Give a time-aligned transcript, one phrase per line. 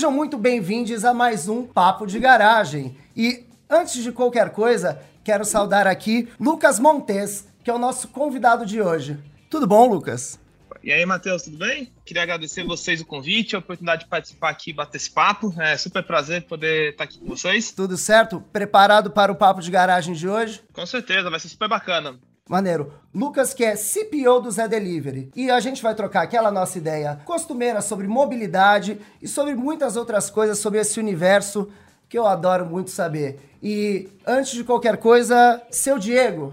[0.00, 2.96] Sejam muito bem-vindos a mais um Papo de Garagem.
[3.14, 8.64] E antes de qualquer coisa, quero saudar aqui Lucas Montes, que é o nosso convidado
[8.64, 9.18] de hoje.
[9.50, 10.40] Tudo bom, Lucas?
[10.82, 11.92] E aí, Matheus, tudo bem?
[12.02, 15.54] Queria agradecer vocês o convite, a oportunidade de participar aqui e bater esse papo.
[15.58, 17.70] É super prazer poder estar aqui com vocês.
[17.70, 18.40] Tudo certo?
[18.50, 20.62] Preparado para o papo de garagem de hoje?
[20.72, 22.18] Com certeza, vai ser super bacana.
[22.50, 22.92] Maneiro.
[23.14, 25.30] Lucas, que é CPO do Zé Delivery.
[25.36, 30.28] E a gente vai trocar aquela nossa ideia costumeira sobre mobilidade e sobre muitas outras
[30.28, 31.70] coisas sobre esse universo
[32.08, 33.38] que eu adoro muito saber.
[33.62, 36.52] E antes de qualquer coisa, seu Diego,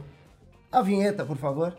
[0.71, 1.75] a vinheta, por favor.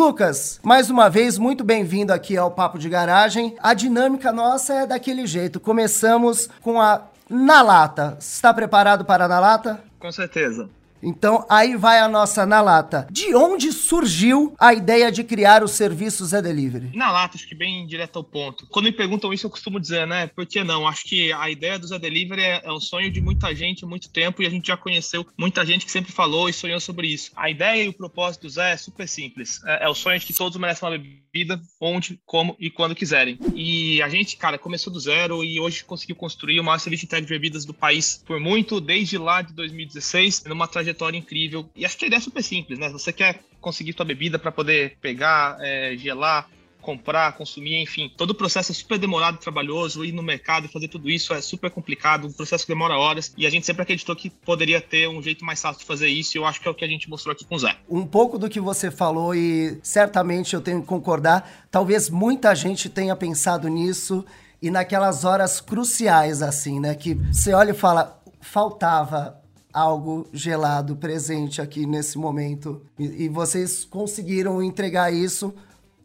[0.00, 3.54] Lucas, mais uma vez, muito bem-vindo aqui ao Papo de Garagem.
[3.60, 5.60] A dinâmica nossa é daquele jeito.
[5.60, 8.16] Começamos com a Na Lata.
[8.18, 9.78] Está preparado para a Na Lata?
[9.98, 10.70] Com certeza.
[11.02, 13.06] Então, aí vai a nossa na lata.
[13.10, 16.90] De onde surgiu a ideia de criar o serviço Zé Delivery?
[16.94, 18.66] Na lata, acho que bem direto ao ponto.
[18.66, 20.26] Quando me perguntam isso, eu costumo dizer, né?
[20.26, 20.86] Por que não?
[20.86, 23.88] Acho que a ideia do Zé Delivery é, é um sonho de muita gente há
[23.88, 27.06] muito tempo e a gente já conheceu muita gente que sempre falou e sonhou sobre
[27.06, 27.30] isso.
[27.34, 29.60] A ideia e o propósito do Zé é super simples.
[29.64, 33.38] É, é o sonho de que todos merecem uma bebida onde, como e quando quiserem.
[33.54, 37.06] E a gente, cara, começou do zero e hoje conseguiu construir o maior serviço de
[37.06, 41.68] entrega de bebidas do país por muito, desde lá de 2016, numa trajetória trajetória incrível.
[41.74, 42.88] E acho que a ideia é super simples, né?
[42.90, 46.48] Você quer conseguir tua bebida para poder pegar, é, gelar,
[46.80, 48.10] comprar, consumir, enfim.
[48.16, 51.40] Todo o processo é super demorado, trabalhoso, ir no mercado e fazer tudo isso é
[51.40, 55.06] super complicado, um processo que demora horas, e a gente sempre acreditou que poderia ter
[55.06, 56.88] um jeito mais fácil de fazer isso, e eu acho que é o que a
[56.88, 57.76] gente mostrou aqui com o Zé.
[57.88, 62.88] Um pouco do que você falou, e certamente eu tenho que concordar, talvez muita gente
[62.88, 64.24] tenha pensado nisso,
[64.62, 69.39] e naquelas horas cruciais, assim, né, que você olha e fala, faltava
[69.72, 72.82] algo gelado presente aqui nesse momento.
[72.98, 75.54] E, e, vocês conseguiram entregar isso,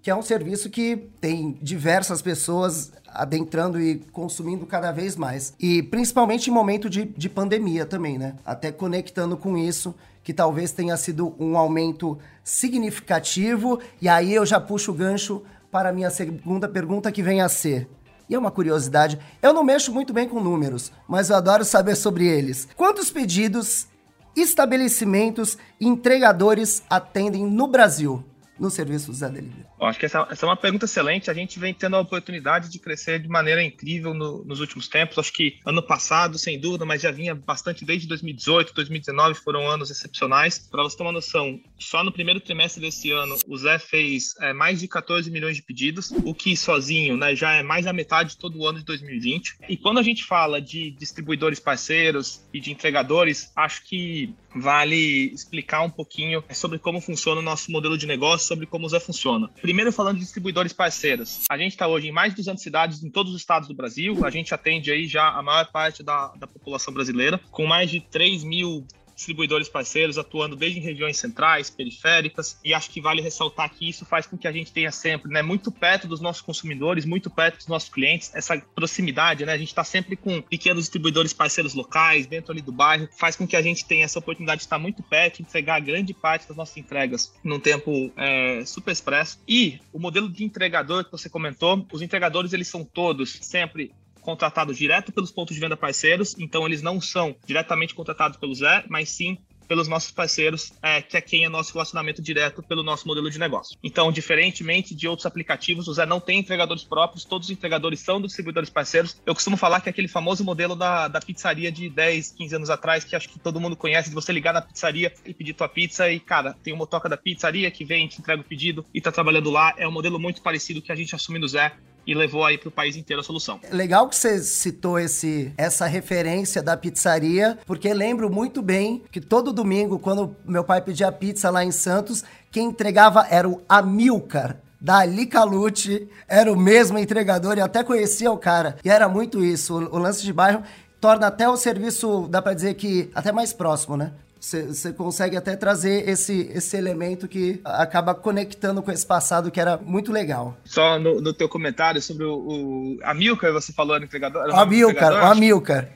[0.02, 5.54] que é um serviço que tem diversas pessoas adentrando e consumindo cada vez mais.
[5.60, 8.36] E principalmente em momento de, de pandemia também, né?
[8.46, 13.80] Até conectando com isso, que talvez tenha sido um aumento significativo.
[14.02, 17.50] E aí eu já puxo o gancho para a minha segunda pergunta, que vem a
[17.50, 17.88] ser
[18.30, 21.96] e é uma curiosidade, eu não mexo muito bem com números, mas eu adoro saber
[21.96, 22.68] sobre eles.
[22.76, 23.88] Quantos pedidos,
[24.36, 28.24] estabelecimentos e entregadores atendem no Brasil
[28.60, 29.66] no serviço Zé Delivery?
[29.80, 31.30] Acho que essa, essa, é uma pergunta excelente.
[31.30, 35.18] A gente vem tendo a oportunidade de crescer de maneira incrível no, nos últimos tempos.
[35.18, 39.92] Acho que ano passado, sem dúvida, mas já vinha bastante desde 2018, 2019 foram anos
[39.92, 40.58] excepcionais.
[40.58, 44.54] Para você ter uma noção, só no primeiro trimestre desse ano, o Zé fez é,
[44.54, 48.32] mais de 14 milhões de pedidos, o que sozinho né, já é mais da metade
[48.32, 49.58] de todo o ano de 2020.
[49.68, 55.82] E quando a gente fala de distribuidores parceiros e de entregadores, acho que vale explicar
[55.82, 59.50] um pouquinho sobre como funciona o nosso modelo de negócio, sobre como o Zé funciona.
[59.62, 61.42] Primeiro, falando de distribuidores parceiros.
[61.50, 64.26] A gente está hoje em mais de 200 cidades em todos os estados do Brasil.
[64.26, 68.00] A gente atende aí já a maior parte da, da população brasileira, com mais de
[68.00, 73.70] 3 mil distribuidores parceiros atuando desde em regiões centrais, periféricas, e acho que vale ressaltar
[73.74, 77.06] que isso faz com que a gente tenha sempre, né, muito perto dos nossos consumidores,
[77.06, 81.34] muito perto dos nossos clientes, essa proximidade, né, a gente está sempre com pequenos distribuidores
[81.34, 84.66] parceiros locais, dentro ali do bairro, faz com que a gente tenha essa oportunidade de
[84.66, 89.40] estar muito perto, entregar grande parte das nossas entregas num tempo é, super expresso.
[89.48, 93.92] E o modelo de entregador que você comentou, os entregadores eles são todos sempre
[94.26, 98.84] contratados direto pelos pontos de venda parceiros, então eles não são diretamente contratados pelo Zé,
[98.90, 99.38] mas sim
[99.68, 103.40] pelos nossos parceiros, é, que é quem é nosso relacionamento direto pelo nosso modelo de
[103.40, 103.78] negócio.
[103.84, 108.22] Então, diferentemente de outros aplicativos, o Zé não tem entregadores próprios, todos os entregadores são
[108.22, 109.20] dos distribuidores parceiros.
[109.26, 112.70] Eu costumo falar que é aquele famoso modelo da, da pizzaria de 10, 15 anos
[112.70, 115.68] atrás, que acho que todo mundo conhece, de você ligar na pizzaria e pedir tua
[115.68, 119.02] pizza e, cara, tem uma motoca da pizzaria que vem, te entrega o pedido e
[119.02, 119.74] tá trabalhando lá.
[119.78, 121.76] É um modelo muito parecido que a gente assume no Zé
[122.06, 123.60] e levou aí para o país inteiro a solução.
[123.72, 129.54] Legal que você citou esse, essa referência da pizzaria, porque lembro muito bem que todo
[129.54, 134.58] domingo, quando meu pai pedia pizza lá em Santos, quem entregava era o Amilcar.
[134.80, 138.78] Da Licalute, era o mesmo entregador e até conhecia o cara.
[138.84, 139.74] E era muito isso.
[139.74, 140.62] O, o lance de bairro
[141.02, 144.12] torna até o serviço, dá para dizer que até mais próximo, né?
[144.46, 149.78] Você consegue até trazer esse, esse elemento que acaba conectando com esse passado que era
[149.78, 150.56] muito legal.
[150.64, 154.48] Só no, no teu comentário sobre o, o Amilcar, você falou no entregador?
[154.50, 155.90] O Amilcar, o Amilcar.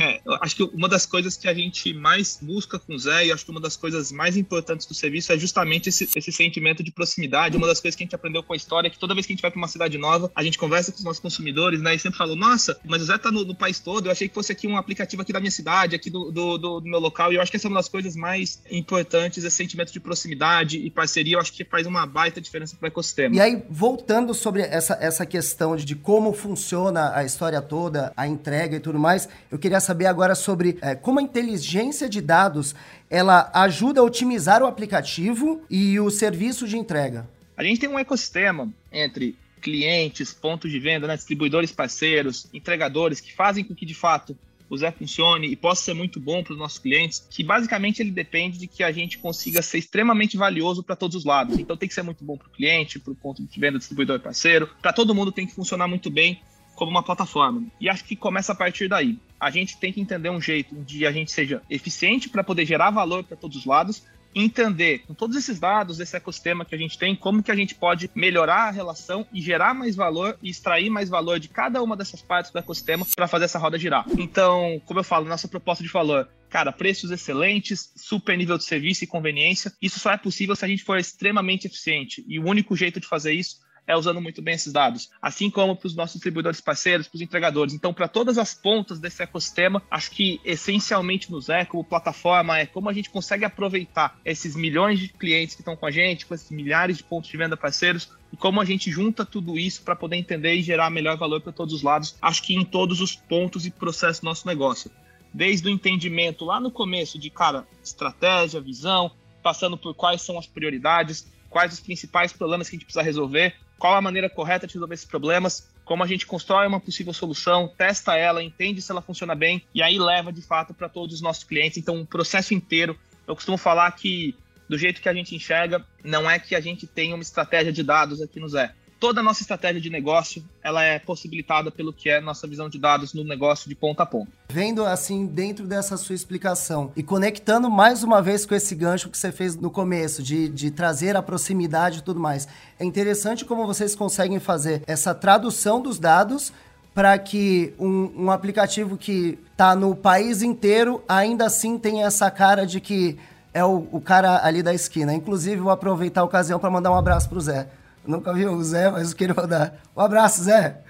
[0.00, 3.32] É, acho que uma das coisas que a gente mais busca com o Zé, e
[3.32, 6.90] acho que uma das coisas mais importantes do serviço é justamente esse, esse sentimento de
[6.90, 7.56] proximidade.
[7.56, 9.32] Uma das coisas que a gente aprendeu com a história é que toda vez que
[9.32, 11.94] a gente vai para uma cidade nova, a gente conversa com os nossos consumidores, né?
[11.94, 14.34] E sempre falou, nossa, mas o Zé tá no, no, país todo, eu achei que
[14.34, 17.32] fosse aqui um aplicativo aqui da minha cidade, aqui do, do, do, do meu local,
[17.32, 20.78] e eu acho que essa é uma das coisas mais importantes, esse sentimento de proximidade
[20.78, 23.36] e parceria, eu acho que faz uma baita diferença para o ecossistema.
[23.36, 28.26] E aí, voltando sobre essa, essa questão de, de como funciona a história toda, a
[28.26, 32.74] entrega e tudo mais, eu queria saber agora sobre é, como a inteligência de dados
[33.08, 37.28] ela ajuda a otimizar o aplicativo e o serviço de entrega.
[37.56, 43.32] A gente tem um ecossistema entre clientes, pontos de venda, né, distribuidores parceiros, entregadores que
[43.32, 44.36] fazem com que de fato
[44.72, 48.10] o Zé funcione e possa ser muito bom para os nossos clientes, que basicamente ele
[48.10, 51.58] depende de que a gente consiga ser extremamente valioso para todos os lados.
[51.58, 54.18] Então tem que ser muito bom para o cliente, para o ponto de venda, distribuidor
[54.20, 56.40] parceiro, para todo mundo tem que funcionar muito bem
[56.74, 57.64] como uma plataforma.
[57.80, 59.18] E acho que começa a partir daí.
[59.38, 62.90] A gente tem que entender um jeito de a gente seja eficiente para poder gerar
[62.90, 64.04] valor para todos os lados,
[64.34, 67.74] entender com todos esses dados, esse ecossistema que a gente tem, como que a gente
[67.74, 71.96] pode melhorar a relação e gerar mais valor e extrair mais valor de cada uma
[71.96, 74.06] dessas partes do ecossistema para fazer essa roda girar.
[74.18, 79.02] Então, como eu falo, nossa proposta de valor cara, preços excelentes, super nível de serviço
[79.02, 79.72] e conveniência.
[79.80, 82.22] Isso só é possível se a gente for extremamente eficiente.
[82.28, 85.76] E o único jeito de fazer isso é usando muito bem esses dados, assim como
[85.76, 87.74] para os nossos distribuidores parceiros, para os entregadores.
[87.74, 92.66] Então, para todas as pontas desse ecossistema, acho que essencialmente no Zé, como plataforma, é
[92.66, 96.34] como a gente consegue aproveitar esses milhões de clientes que estão com a gente, com
[96.34, 99.96] esses milhares de pontos de venda parceiros, e como a gente junta tudo isso para
[99.96, 103.14] poder entender e gerar melhor valor para todos os lados, acho que em todos os
[103.14, 104.90] pontos e processos do nosso negócio.
[105.34, 109.10] Desde o entendimento lá no começo de, cara, estratégia, visão,
[109.42, 113.54] passando por quais são as prioridades, quais os principais problemas que a gente precisa resolver,
[113.82, 117.66] qual a maneira correta de resolver esses problemas, como a gente constrói uma possível solução,
[117.66, 121.20] testa ela, entende se ela funciona bem e aí leva de fato para todos os
[121.20, 121.78] nossos clientes.
[121.78, 122.96] Então, um processo inteiro.
[123.26, 124.36] Eu costumo falar que
[124.68, 127.82] do jeito que a gente enxerga, não é que a gente tem uma estratégia de
[127.82, 132.08] dados aqui no Zé toda a nossa estratégia de negócio ela é possibilitada pelo que
[132.08, 134.30] é nossa visão de dados no negócio de ponta a ponta.
[134.48, 139.18] Vendo assim dentro dessa sua explicação e conectando mais uma vez com esse gancho que
[139.18, 142.46] você fez no começo de, de trazer a proximidade e tudo mais,
[142.78, 146.52] é interessante como vocês conseguem fazer essa tradução dos dados
[146.94, 152.64] para que um, um, aplicativo que está no país inteiro ainda assim tenha essa cara
[152.64, 153.18] de que
[153.52, 155.12] é o, o cara ali da esquina.
[155.12, 157.68] Inclusive, vou aproveitar a ocasião para mandar um abraço para o Zé.
[158.06, 159.80] Nunca vi o Zé, mas queria mandar.
[159.96, 160.82] Um abraço, Zé.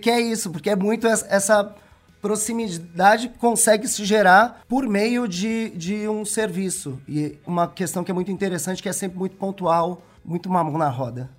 [0.00, 1.74] que é isso, porque é muito essa
[2.20, 7.00] proximidade consegue se gerar por meio de, de um serviço.
[7.08, 10.88] E uma questão que é muito interessante, que é sempre muito pontual, muito mamão na
[10.88, 11.30] roda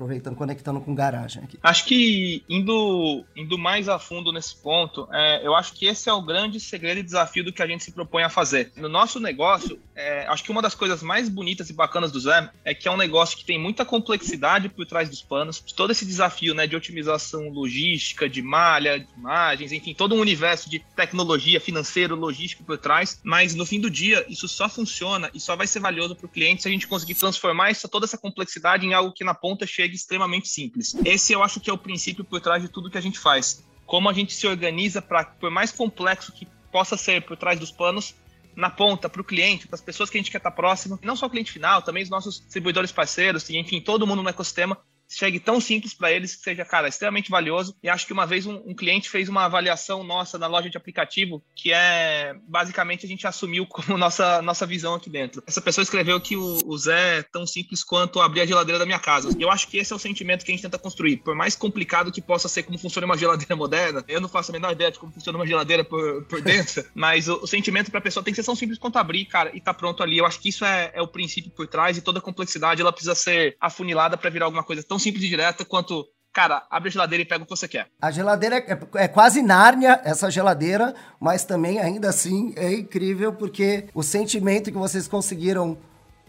[0.00, 1.58] aproveitando, conectando com garagem aqui.
[1.62, 6.12] Acho que indo, indo mais a fundo nesse ponto, é, eu acho que esse é
[6.12, 8.72] o grande segredo e desafio do que a gente se propõe a fazer.
[8.76, 12.50] No nosso negócio, é, acho que uma das coisas mais bonitas e bacanas do Zé
[12.64, 16.06] é que é um negócio que tem muita complexidade por trás dos panos, todo esse
[16.06, 21.60] desafio né, de otimização logística, de malha, de imagens, enfim, todo um universo de tecnologia,
[21.60, 25.66] financeiro, logístico por trás, mas no fim do dia, isso só funciona e só vai
[25.66, 28.94] ser valioso para o cliente se a gente conseguir transformar essa, toda essa complexidade em
[28.94, 30.96] algo que na ponta chega extremamente simples.
[31.04, 33.64] Esse eu acho que é o princípio por trás de tudo que a gente faz.
[33.86, 37.72] Como a gente se organiza para, por mais complexo que possa ser por trás dos
[37.72, 38.14] panos,
[38.54, 41.16] na ponta para o cliente, para as pessoas que a gente quer estar próximo, não
[41.16, 44.76] só o cliente final, também os nossos distribuidores parceiros enfim todo mundo no ecossistema
[45.10, 47.76] chegue tão simples para eles que seja, cara, extremamente valioso.
[47.82, 50.76] E acho que uma vez um, um, cliente fez uma avaliação nossa na loja de
[50.76, 55.42] aplicativo, que é basicamente a gente assumiu como nossa, nossa visão aqui dentro.
[55.46, 58.86] Essa pessoa escreveu que o, o Zé é tão simples quanto abrir a geladeira da
[58.86, 59.30] minha casa.
[59.38, 61.18] Eu acho que esse é o sentimento que a gente tenta construir.
[61.18, 64.54] Por mais complicado que possa ser como funciona uma geladeira moderna, eu não faço a
[64.54, 67.98] menor ideia de como funciona uma geladeira por, por dentro, mas o, o sentimento para
[67.98, 70.18] a pessoa tem que ser tão simples quanto abrir, cara, e tá pronto ali.
[70.18, 72.92] Eu acho que isso é, é o princípio por trás e toda a complexidade ela
[72.92, 76.92] precisa ser afunilada para virar alguma coisa tão simples e direta quanto cara, abre a
[76.92, 77.88] geladeira e pega o que você quer.
[78.00, 83.88] A geladeira é, é, quase Nárnia, essa geladeira, mas também, ainda assim, é incrível porque
[83.94, 85.76] o sentimento que vocês conseguiram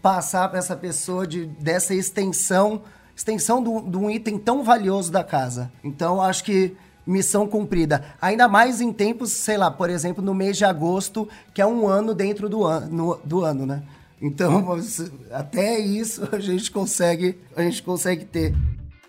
[0.00, 2.82] passar para essa pessoa de, dessa extensão,
[3.14, 5.72] extensão de um item tão valioso da casa.
[5.84, 6.76] Então, acho que
[7.06, 8.04] missão cumprida.
[8.20, 11.86] Ainda mais em tempos, sei lá, por exemplo, no mês de agosto, que é um
[11.86, 13.82] ano dentro do, ano do ano, né?
[14.22, 14.64] Então,
[15.32, 18.54] até isso a gente consegue, a gente consegue ter.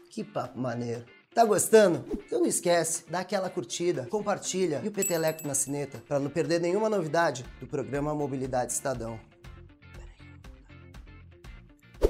[0.10, 1.05] Que papo maneiro.
[1.36, 2.03] Tá gostando?
[2.25, 6.60] Então não esquece, dá aquela curtida, compartilha e o peteleco na sineta para não perder
[6.60, 9.20] nenhuma novidade do programa Mobilidade Estadão.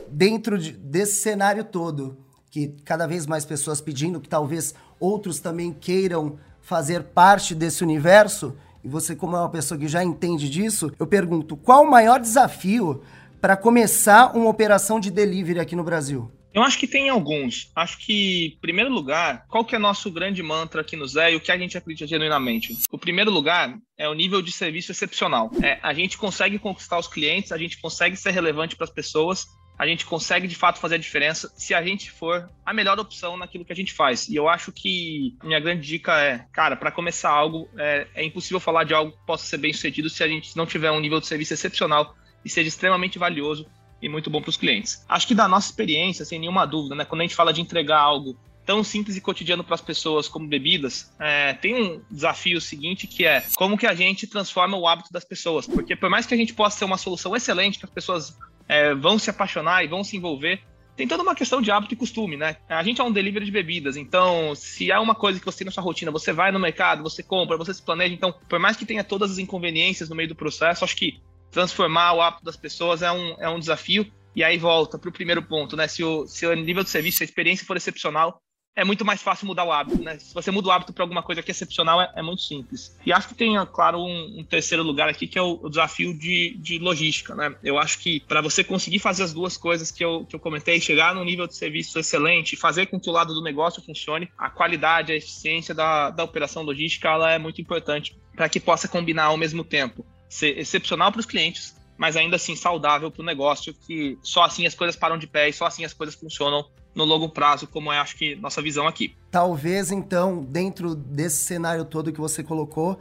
[0.10, 2.17] Dentro de, desse cenário todo,
[2.51, 8.55] que cada vez mais pessoas pedindo, que talvez outros também queiram fazer parte desse universo,
[8.84, 12.20] e você, como é uma pessoa que já entende disso, eu pergunto: qual o maior
[12.20, 13.02] desafio
[13.40, 16.32] para começar uma operação de delivery aqui no Brasil?
[16.54, 17.72] Eu acho que tem alguns.
[17.75, 21.36] Acho que, em primeiro lugar, qual que é nosso grande mantra aqui no Zé e
[21.36, 22.78] o que a gente acredita genuinamente?
[22.92, 25.50] O primeiro lugar é o nível de serviço excepcional.
[25.63, 29.48] É, a gente consegue conquistar os clientes, a gente consegue ser relevante para as pessoas,
[29.77, 33.36] a gente consegue de fato fazer a diferença se a gente for a melhor opção
[33.38, 34.27] naquilo que a gente faz.
[34.30, 38.60] E eu acho que minha grande dica é, cara, para começar algo, é, é impossível
[38.60, 41.20] falar de algo que possa ser bem sucedido se a gente não tiver um nível
[41.20, 42.15] de serviço excepcional
[42.46, 43.65] e seja extremamente valioso
[44.01, 45.03] e muito bom para os clientes.
[45.08, 48.00] Acho que da nossa experiência, sem nenhuma dúvida, né, quando a gente fala de entregar
[48.00, 53.08] algo tão simples e cotidiano para as pessoas como bebidas, é, tem um desafio seguinte
[53.08, 55.68] que é como que a gente transforma o hábito das pessoas.
[55.68, 58.93] Porque por mais que a gente possa ser uma solução excelente, que as pessoas é,
[58.93, 60.62] vão se apaixonar e vão se envolver,
[60.96, 62.58] tem toda uma questão de hábito e costume, né?
[62.70, 65.65] A gente é um delivery de bebidas, então se há uma coisa que você tem
[65.65, 68.77] na sua rotina, você vai no mercado, você compra, você se planeja, então por mais
[68.77, 72.58] que tenha todas as inconveniências no meio do processo, acho que transformar o hábito das
[72.58, 74.12] pessoas é um, é um desafio.
[74.36, 75.88] E aí volta para o primeiro ponto, né?
[75.88, 78.41] Se o, se o nível de serviço, se a experiência for excepcional,
[78.75, 80.18] é muito mais fácil mudar o hábito, né?
[80.18, 82.98] Se você muda o hábito para alguma coisa que é excepcional, é, é, muito simples.
[83.06, 86.18] E acho que tem, claro, um, um terceiro lugar aqui, que é o, o, desafio
[86.18, 87.56] de, de logística, né?
[87.63, 90.80] Eu acho que para você conseguir fazer as duas coisas que eu, que eu comentei,
[90.82, 94.50] chegar num nível de serviço excelente, fazer com que o lado do negócio funcione, a
[94.50, 99.25] qualidade, a eficiência da, da operação logística, ela é muito importante para que possa combinar
[99.25, 103.72] ao mesmo tempo ser excepcional para os clientes, mas ainda assim saudável para o negócio,
[103.72, 107.04] que só assim as coisas param de pé e só assim as coisas funcionam no
[107.04, 109.16] longo prazo, como é, acho que, nossa visão aqui.
[109.32, 113.00] Talvez, então, dentro desse cenário todo que você colocou,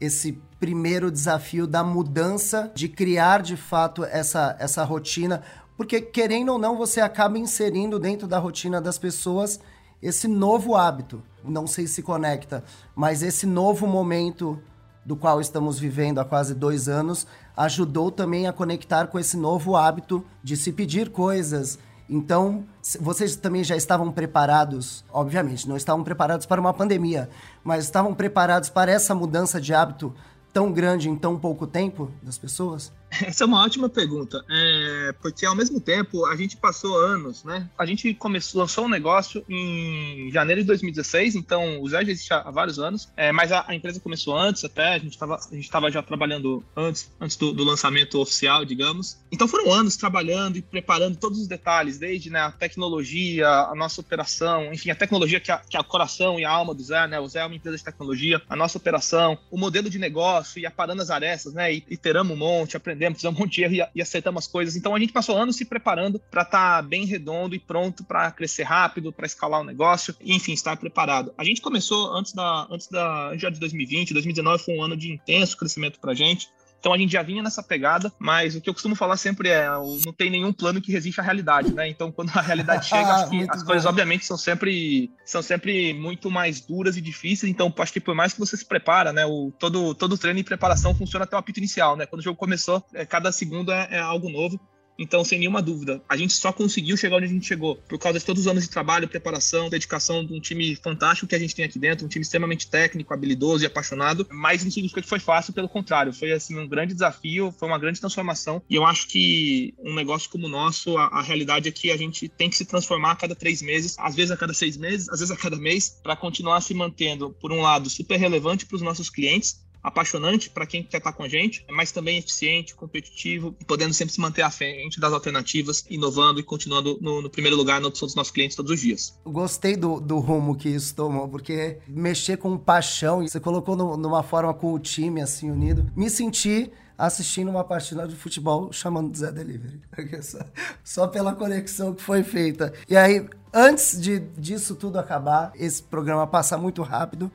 [0.00, 5.42] esse primeiro desafio da mudança, de criar de fato essa, essa rotina,
[5.76, 9.60] porque querendo ou não, você acaba inserindo dentro da rotina das pessoas
[10.02, 11.22] esse novo hábito.
[11.44, 12.64] Não sei se conecta,
[12.94, 14.60] mas esse novo momento
[15.08, 17.26] do qual estamos vivendo há quase dois anos,
[17.56, 21.78] ajudou também a conectar com esse novo hábito de se pedir coisas.
[22.08, 22.64] Então,
[23.00, 27.28] vocês também já estavam preparados, obviamente, não estavam preparados para uma pandemia,
[27.62, 30.14] mas estavam preparados para essa mudança de hábito
[30.52, 32.90] tão grande em tão pouco tempo das pessoas?
[33.24, 37.68] Essa é uma ótima pergunta, é, porque ao mesmo tempo a gente passou anos, né?
[37.78, 42.32] A gente começou, lançou um negócio em janeiro de 2016, então o Zé já existe
[42.32, 45.18] há vários anos, é, mas a, a, empresa começou antes até, a gente
[45.54, 49.18] estava já trabalhando antes, antes do, do, lançamento oficial, digamos.
[49.32, 54.00] Então foram anos trabalhando e preparando todos os detalhes, desde né, a tecnologia, a nossa
[54.00, 57.06] operação, enfim, a tecnologia que é, que é o coração e a alma do Zé,
[57.06, 57.18] né?
[57.18, 60.66] O Zé é uma empresa de tecnologia, a nossa operação, o modelo de negócio e
[60.66, 61.72] aparando as arestas, né?
[61.72, 64.50] E iteramos um monte, aprendendo aprendemos, fizemos um monte de erro e, e acertamos as
[64.50, 64.76] coisas.
[64.76, 68.30] Então a gente passou anos se preparando para estar tá bem redondo e pronto para
[68.32, 71.32] crescer rápido, para escalar o negócio, e, enfim, estar preparado.
[71.38, 75.12] A gente começou antes da, antes da já de 2020, 2019 foi um ano de
[75.12, 76.48] intenso crescimento para a gente.
[76.78, 79.68] Então a gente já vinha nessa pegada, mas o que eu costumo falar sempre é:
[80.04, 81.88] não tem nenhum plano que resiste à realidade, né?
[81.88, 83.66] Então quando a realidade chega, acho que as bom.
[83.66, 87.50] coisas obviamente são sempre são sempre muito mais duras e difíceis.
[87.50, 89.26] Então acho que por mais que você se prepara, né?
[89.26, 92.06] O, todo todo treino e preparação funciona até o apito inicial, né?
[92.06, 94.60] Quando o jogo começou, é, cada segundo é, é algo novo.
[94.98, 98.18] Então, sem nenhuma dúvida, a gente só conseguiu chegar onde a gente chegou por causa
[98.18, 101.54] de todos os anos de trabalho, preparação, dedicação de um time fantástico que a gente
[101.54, 104.26] tem aqui dentro, um time extremamente técnico, habilidoso e apaixonado.
[104.28, 107.78] Mas não significa que foi fácil, pelo contrário, foi assim um grande desafio, foi uma
[107.78, 108.60] grande transformação.
[108.68, 111.96] E eu acho que um negócio como o nosso, a, a realidade é que a
[111.96, 115.08] gente tem que se transformar a cada três meses, às vezes a cada seis meses,
[115.08, 118.74] às vezes a cada mês, para continuar se mantendo, por um lado, super relevante para
[118.74, 123.54] os nossos clientes apaixonante para quem quer estar com a gente, mas também eficiente, competitivo,
[123.66, 127.80] podendo sempre se manter à frente das alternativas, inovando e continuando no, no primeiro lugar
[127.80, 129.18] na opção dos nossos clientes todos os dias.
[129.24, 134.22] Gostei do, do rumo que isso tomou, porque mexer com paixão, você colocou no, numa
[134.22, 139.30] forma com o time assim unido, me senti assistindo uma partida de futebol chamando Zé
[139.30, 139.80] Delivery.
[140.20, 140.38] Só,
[140.82, 142.72] só pela conexão que foi feita.
[142.88, 147.30] E aí, antes de, disso tudo acabar, esse programa passa muito rápido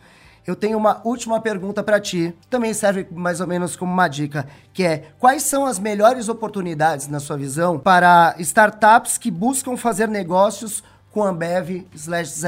[0.45, 4.47] eu tenho uma última pergunta para ti, também serve mais ou menos como uma dica,
[4.73, 10.07] que é: quais são as melhores oportunidades, na sua visão, para startups que buscam fazer
[10.07, 12.41] negócios com Ambev slash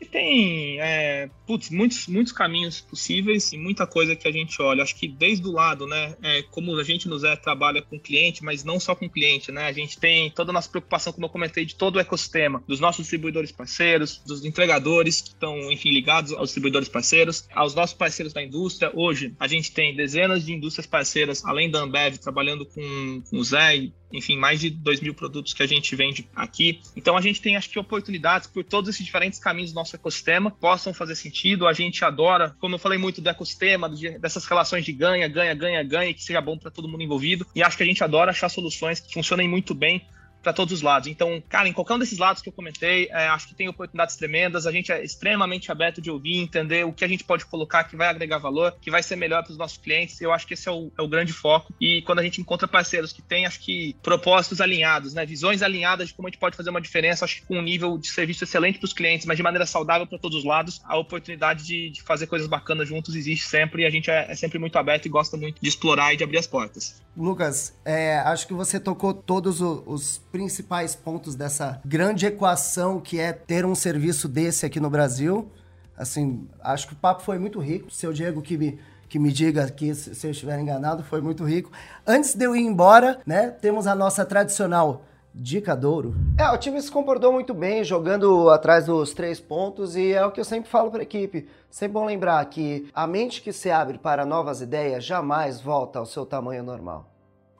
[0.00, 4.82] Zé tem é, putz, muitos, muitos caminhos possíveis e muita coisa que a gente olha.
[4.82, 8.44] Acho que desde o lado, né, é, como a gente nos é, trabalha com cliente,
[8.44, 9.64] mas não só com cliente, né?
[9.64, 12.80] A gente tem toda a nossa preocupação, como eu comentei, de todo o ecossistema, dos
[12.80, 18.32] nossos distribuidores parceiros, dos entregadores que estão, enfim, ligados aos distribuidores parceiros, aos nossos parceiros
[18.32, 18.90] da indústria.
[18.94, 23.44] Hoje, a gente tem dezenas de indústrias parceiras, além da Ambev, trabalhando com, com o
[23.44, 26.80] Zé enfim, mais de 2 mil produtos que a gente vende aqui.
[26.96, 30.50] Então a gente tem, acho que, oportunidades por todos esses diferentes caminhos do nosso ecossistema
[30.50, 31.66] possam fazer sentido.
[31.66, 33.88] A gente adora, como eu falei muito do ecossistema,
[34.20, 37.46] dessas relações de ganha, ganha, ganha, ganha, que seja bom para todo mundo envolvido.
[37.54, 40.06] E acho que a gente adora achar soluções que funcionem muito bem
[40.42, 41.08] para todos os lados.
[41.08, 44.16] Então, cara, em qualquer um desses lados que eu comentei, é, acho que tem oportunidades
[44.16, 44.66] tremendas.
[44.66, 47.96] A gente é extremamente aberto de ouvir, entender o que a gente pode colocar que
[47.96, 50.20] vai agregar valor, que vai ser melhor para os nossos clientes.
[50.20, 51.72] Eu acho que esse é o, é o, grande foco.
[51.80, 56.08] E quando a gente encontra parceiros que têm, acho que, propósitos alinhados, né, visões alinhadas
[56.08, 58.44] de como a gente pode fazer uma diferença, acho que com um nível de serviço
[58.44, 61.90] excelente para os clientes, mas de maneira saudável para todos os lados, a oportunidade de,
[61.90, 65.06] de, fazer coisas bacanas juntos existe sempre e a gente é, é, sempre muito aberto
[65.06, 67.02] e gosta muito de explorar e de abrir as portas.
[67.16, 73.18] Lucas, é, acho que você tocou todos os, os principais pontos dessa grande equação que
[73.18, 75.50] é ter um serviço desse aqui no Brasil.
[75.96, 77.90] Assim, acho que o papo foi muito rico.
[77.90, 81.70] Seu Diego que me, que me diga aqui se eu estiver enganado, foi muito rico.
[82.06, 86.14] Antes de eu ir embora, né, temos a nossa tradicional Dica Douro.
[86.38, 90.32] É, o time se comportou muito bem, jogando atrás dos três pontos, e é o
[90.32, 91.48] que eu sempre falo para a equipe.
[91.70, 96.06] Sempre bom lembrar que a mente que se abre para novas ideias jamais volta ao
[96.06, 97.09] seu tamanho normal.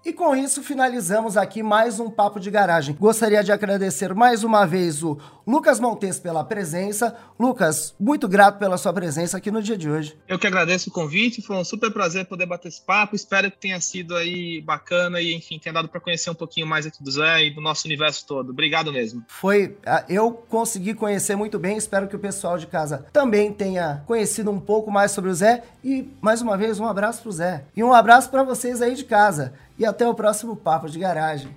[0.02, 2.96] E com isso finalizamos aqui mais um Papo de Garagem.
[2.98, 7.14] Gostaria de agradecer mais uma vez o Lucas Montes pela presença.
[7.38, 10.16] Lucas, muito grato pela sua presença aqui no dia de hoje.
[10.26, 13.14] Eu que agradeço o convite, foi um super prazer poder bater esse papo.
[13.14, 16.86] Espero que tenha sido aí bacana e, enfim, tenha dado para conhecer um pouquinho mais
[16.86, 18.52] aqui do Zé e do nosso universo todo.
[18.52, 19.22] Obrigado mesmo.
[19.28, 19.76] Foi,
[20.08, 24.60] eu consegui conhecer muito bem, espero que o pessoal de casa também tenha conhecido um
[24.60, 27.64] pouco mais sobre o Zé e mais uma vez um abraço pro Zé.
[27.76, 31.56] E um abraço para vocês aí de casa e até o próximo Papo de Garagem.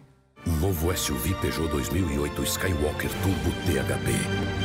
[0.61, 4.62] Novo SUV Peugeot 2008 Skywalker Turbo THP.